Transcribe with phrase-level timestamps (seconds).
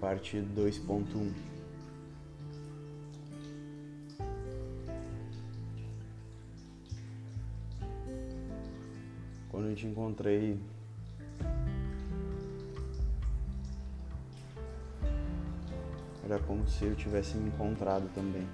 [0.00, 1.32] parte 2.1.
[9.50, 10.58] Quando eu te encontrei
[16.28, 18.46] era como se eu tivesse me encontrado também.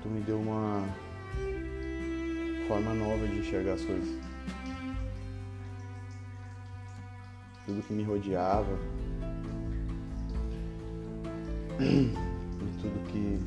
[0.00, 0.84] Tu me deu uma
[2.68, 4.33] forma nova de enxergar as coisas.
[7.66, 8.78] Tudo que me rodeava
[11.80, 12.12] e
[12.80, 13.40] tudo que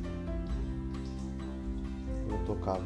[2.28, 2.84] eu tocava.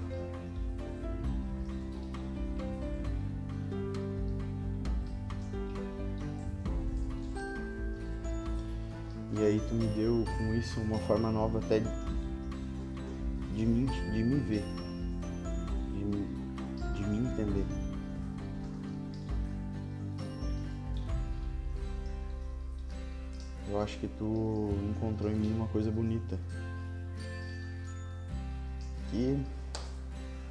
[9.35, 11.89] E aí tu me deu com isso uma forma nova até de,
[13.57, 14.65] de mim, de me ver,
[15.95, 17.82] de, de me entender.
[23.73, 26.39] Eu acho que tu encontrou em mim uma coisa bonita.
[29.11, 29.43] Que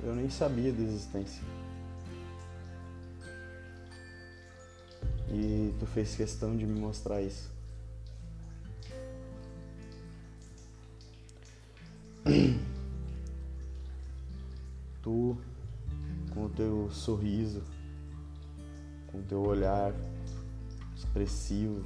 [0.01, 1.43] eu nem sabia da existência.
[5.29, 7.51] E tu fez questão de me mostrar isso.
[15.03, 15.35] Tu,
[16.31, 17.63] com o teu sorriso,
[19.07, 19.91] com o teu olhar
[20.95, 21.83] expressivo,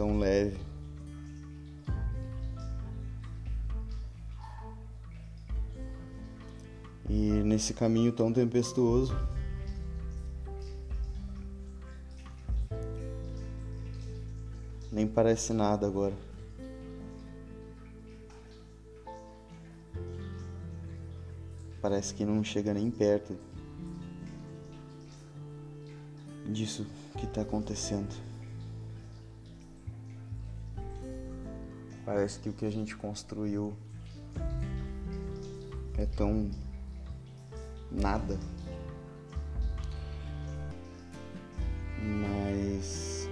[0.00, 0.56] tão leve.
[7.06, 9.14] E nesse caminho tão tempestuoso,
[14.90, 16.14] nem parece nada agora.
[21.82, 23.36] Parece que não chega nem perto
[26.46, 26.86] disso
[27.18, 28.29] que está acontecendo.
[32.12, 33.72] Parece que o que a gente construiu
[35.96, 36.50] é tão
[37.88, 38.36] nada.
[42.02, 43.28] Mas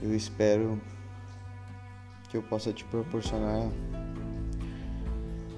[0.00, 0.80] eu espero
[2.30, 3.68] que eu possa te proporcionar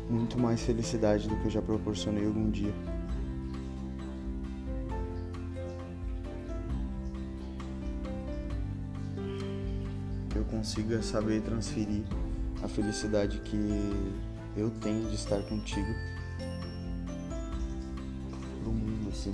[0.09, 2.73] muito mais felicidade do que eu já proporcionei algum dia.
[10.37, 12.03] Que eu consiga saber transferir
[12.63, 13.57] a felicidade que
[14.55, 15.89] eu tenho de estar contigo
[18.63, 19.33] pro mundo, assim.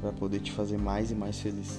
[0.00, 1.78] Pra poder te fazer mais e mais feliz.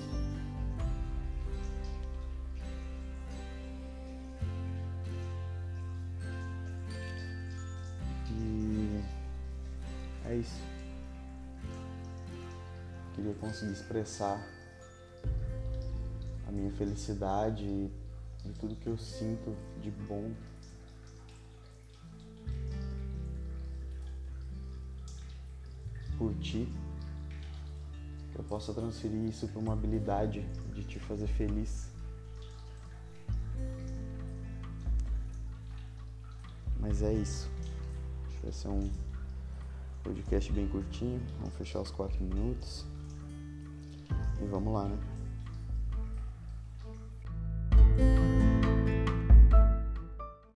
[8.29, 9.01] E
[10.25, 10.70] é isso.
[13.15, 14.41] Queria conseguir expressar
[16.47, 20.33] a minha felicidade e tudo que eu sinto de bom
[26.17, 26.67] por ti.
[28.31, 30.41] Que eu possa transferir isso para uma habilidade
[30.73, 31.89] de te fazer feliz.
[36.79, 37.49] Mas é isso.
[38.25, 38.91] Acho que vai ser um
[40.03, 41.21] podcast bem curtinho.
[41.39, 42.85] Vamos fechar os quatro minutos.
[44.41, 45.10] E vamos lá, né?